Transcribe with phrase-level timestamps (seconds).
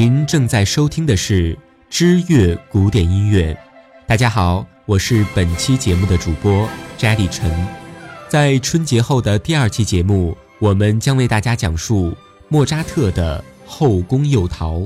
[0.00, 1.54] 您正在收听的是
[1.90, 3.54] 知乐古典音乐。
[4.06, 6.66] 大家好，我是本期节目的主播
[6.98, 7.68] Jady 陈。
[8.26, 12.16] 在春节后的第二期节目，我们将为大家讲述
[12.48, 14.76] 莫扎特的《后宫诱逃》。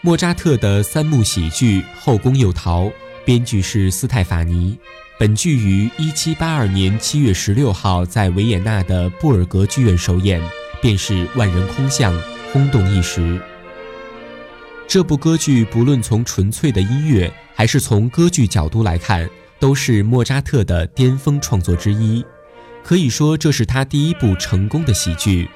[0.00, 2.84] 莫扎特的三幕喜剧《后宫诱逃》，
[3.26, 4.78] 编剧是斯泰法尼。
[5.18, 10.40] 本剧于1782年7月16号在维也纳的布尔格剧院首演，
[10.80, 12.18] 便是万人空巷，
[12.56, 13.38] 轰动一时。
[14.88, 22.24] 这部歌剧不论从纯粹的音乐，还是从歌剧角度来看，都是莫扎特的巅峰创作之一。
[22.82, 25.46] 可以说，这是他第一部成功的喜剧。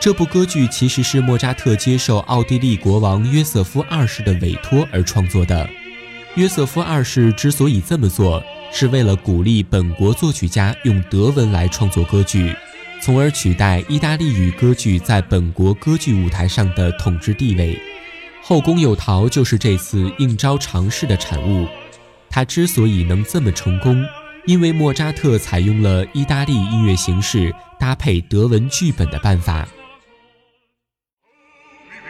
[0.00, 5.68] 这部歌剧其实是莫扎特接受奥地利国王约瑟夫二世的委托而创作的。
[6.36, 12.56] 约瑟夫二世之所以这么做，是为了鼓励本国作曲家用德文来创作歌剧，
[13.00, 17.74] 从而取代意大利语歌剧在本国歌剧舞台上的统治地位。
[18.42, 21.66] 《后宫诱逃》就是这次应招尝试的产物。
[22.28, 24.04] 它之所以能这么成功，
[24.46, 29.66] 因为莫扎特采用了意大利音乐形式搭配德文剧本的办法。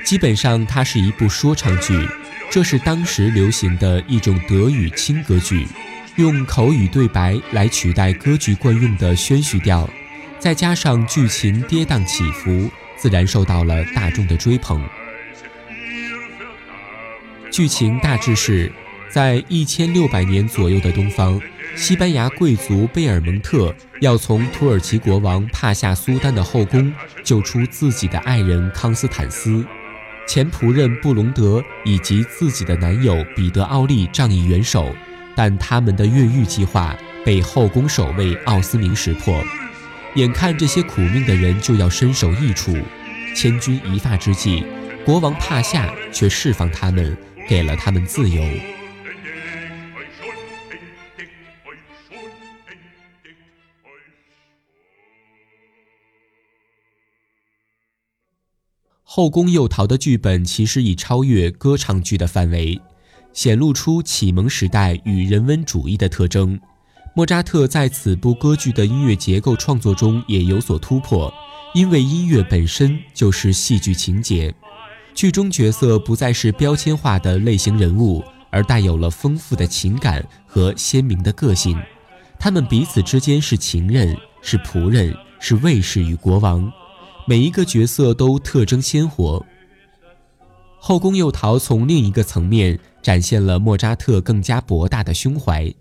[0.05, 2.09] 基本上，它是一部说唱剧，
[2.51, 5.69] 这是当时流行的一种德语轻歌剧。
[6.17, 9.89] 用口语对白来取代歌剧惯用的宣叙调，
[10.41, 14.83] 再加上剧情跌宕起伏，自然受到了大众的追捧。
[17.51, 18.73] 剧情大致是，
[19.11, 21.39] 在一千六百年左右的东方，
[21.77, 26.91] 西班牙贵族贝尔蒙特要从土耳其国王帕夏苏丹的后宫
[27.23, 29.63] 救出自己的爱人康斯坦斯，
[30.27, 34.95] 前仆人布隆德以及自己的男友彼得奥利仗义援手。
[35.37, 39.43] 但他们的越狱计划被后宫守卫奥斯明识破，
[40.17, 42.77] 眼看这些苦命的人就要身首异处，
[43.37, 44.65] 千钧一发之际，
[45.05, 47.17] 国王帕夏却释放他们，
[47.49, 48.43] 给了他们自由。
[59.03, 62.81] 《后宫诱逃》的剧本其实已超越歌唱剧的范围。
[63.33, 66.59] 显露出启蒙时代与人文主义的特征。
[67.13, 71.33] 莫扎特在此部歌剧的音乐结构创作中也有所突破，
[71.75, 74.55] 因为音乐本身就是戏剧情节。
[75.13, 81.77] 剧中角色不再是标签化的类型人物，而带有了丰富的情感和鲜明的个性。
[82.39, 86.73] 他们彼此之间是情人，是仆人，是卫士与国王，
[87.27, 89.45] 每一个角色都特征鲜活。
[90.79, 92.79] 后宫诱逃从另一个层面。
[93.03, 95.73] 展现了莫扎特更加博大的胸怀，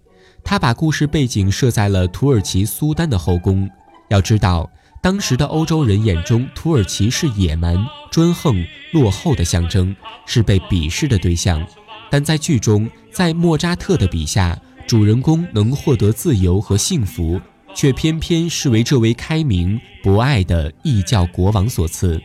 [0.43, 3.69] 他把故事背景设在了土耳其苏丹的后宫。
[4.09, 4.69] 要知道，
[5.01, 7.77] 当时的欧洲人眼中，土耳其是野蛮、
[8.11, 9.95] 专横、落后的象征，
[10.25, 11.65] 是被鄙视的对象。
[12.09, 17.39] 但在剧中，在莫扎特的笔下，主人公能获得自由和幸福，
[17.75, 22.19] 却偏偏是为这位开明博爱的异教国王所赐。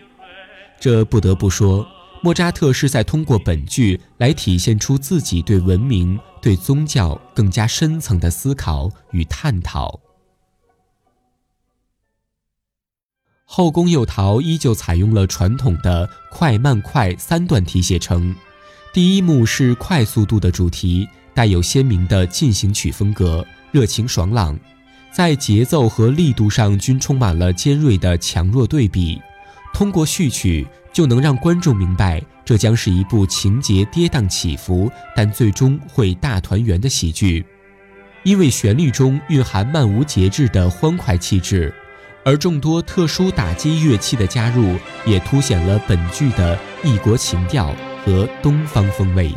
[0.80, 1.86] 这不得不说。
[2.24, 9.90] 莫扎特是在通过本剧来体现出自己对文明、对宗教更加深层的思考与探讨。
[13.44, 18.34] 《后宫诱逃》依旧采用了传统的快慢快三段体写成，
[18.94, 24.58] 第一幕是快速度的主题，带有鲜明的进行曲风格，热情爽朗，
[25.12, 29.20] 在节奏和力度上均充满了尖锐的强弱对比。
[29.74, 30.66] 通过序曲。
[30.94, 37.44] 就能让观众明白，这将是一部情节跌宕起伏，但最终会大团圆的喜剧。
[38.22, 41.74] 因为旋律中蕴含漫无节制的欢快气质，
[42.24, 47.74] 而众多特殊打击乐器的加入，也凸显了本剧的异国情调
[48.04, 49.32] 和东方风味。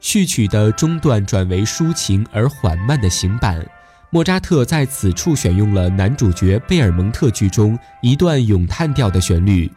[0.00, 3.64] 序曲的中段转为抒情而缓慢的行板。
[4.14, 9.68] 莫扎特在此处选用了男主角贝尔蒙特剧中一段咏叹调的旋律，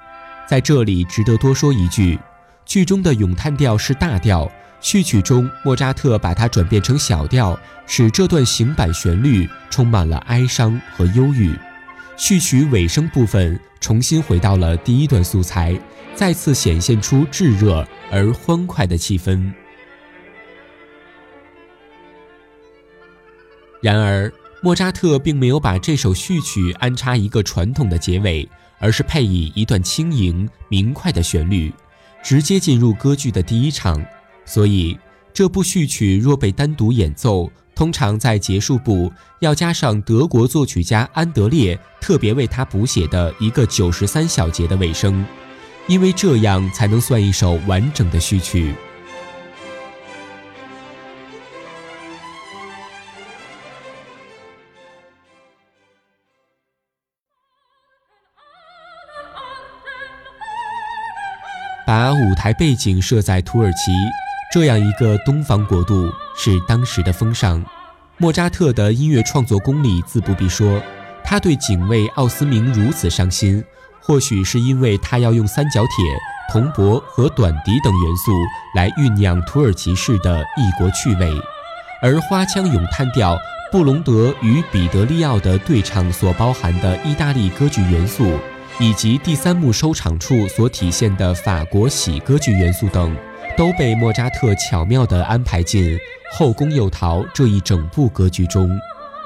[0.48, 2.20] 在这里值得多说一句，
[2.64, 4.48] 剧中的咏叹调是大调，
[4.80, 11.58] 序曲中莫扎特把它转变成小调，使这段行板旋律充满了哀伤和忧郁。
[12.16, 15.76] 序曲尾声部分重新回到了第一段素材，
[16.14, 19.52] 再次显现出炙热而欢快的气氛。
[23.88, 24.30] 然而，
[24.62, 28.46] 莫扎特并没有把这首序曲安插一个传统的结尾，
[28.80, 31.72] 而是配以一段轻盈明快的旋律，
[32.22, 34.06] 直接进入歌剧的第一场。
[34.44, 35.00] 所以，
[35.34, 45.26] 这部序曲若被单独演奏，通常在结束部要加上德国作曲家安德烈特别为他补写的一个九十三小节的尾声，
[45.88, 48.76] 因为这样才能算一首完整的序曲。
[61.98, 63.92] 把舞台背景设在土耳其
[64.54, 67.66] 这样一个东方国度，是当时的风尚。
[68.18, 70.80] 莫扎特的音乐创作功力自不必说，
[71.24, 73.64] 他对警卫奥斯明如此上心，
[74.00, 76.06] 或许是因为他要用三角铁、
[76.54, 78.32] 铜钹和短笛等元素
[78.76, 81.34] 来酝酿土耳其式的异国趣味，
[82.04, 83.36] 而花腔咏叹调
[83.72, 88.38] 布隆德与彼得利奥的对唱所包含的意大利歌剧元素。
[88.80, 93.16] 以及第三幕收场处所体现的法国喜歌剧元素等，
[93.58, 95.84] 都被莫扎特巧妙地安排进
[96.32, 98.70] 《后宫诱逃》这一整部歌剧中，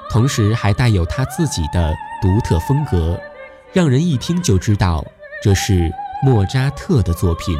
[0.09, 3.19] 同时还带有他自己的独特风格，
[3.73, 5.05] 让人一听就知道
[5.43, 5.91] 这是
[6.23, 7.57] 莫扎特的作品。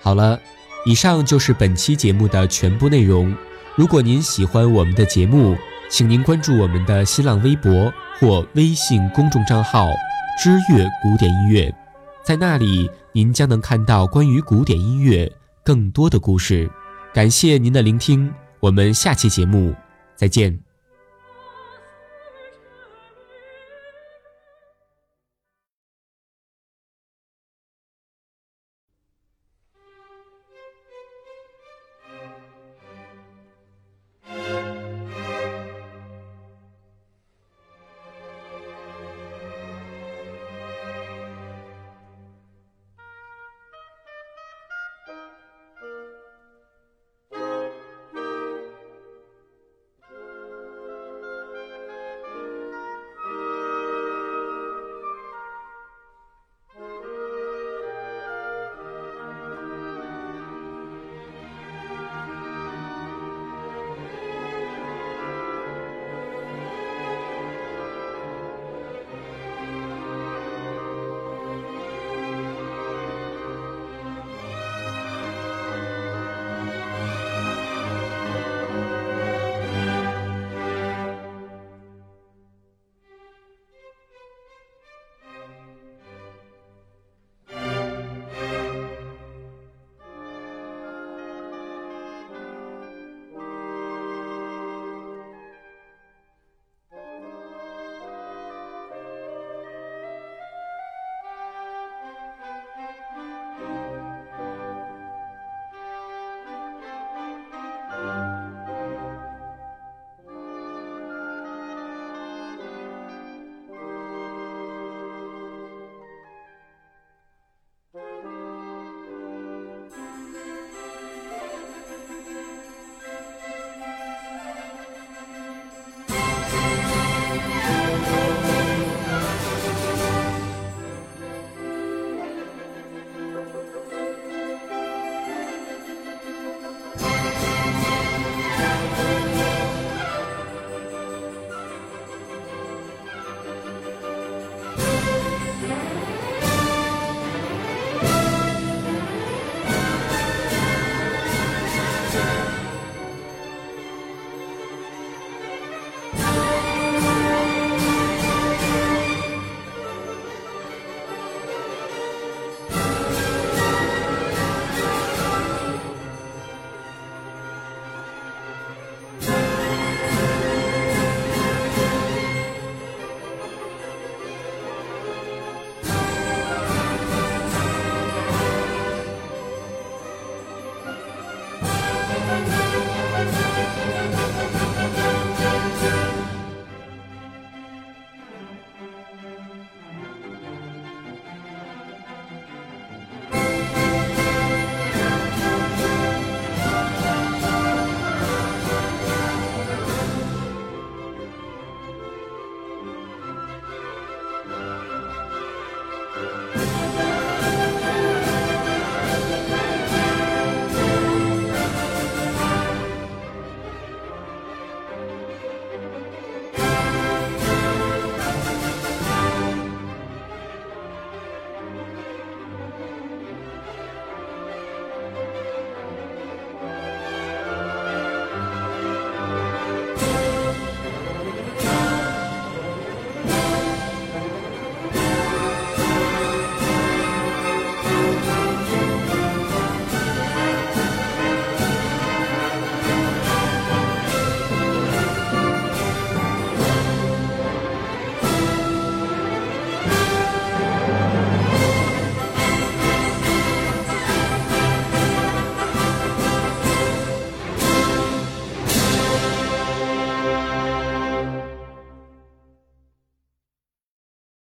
[0.00, 0.38] 好了，
[0.86, 3.34] 以上就是本期节目的全部内容。
[3.74, 5.56] 如果您喜欢我们的节目，
[5.90, 9.88] 请您关注我们的新浪微博或微信公众账号
[10.38, 11.74] “知乐古典音乐”，
[12.22, 15.30] 在那里您将能看到关于古典音乐
[15.64, 16.70] 更多的故事。
[17.14, 18.30] 感谢您的聆听，
[18.60, 19.74] 我们下期节目
[20.14, 20.67] 再见。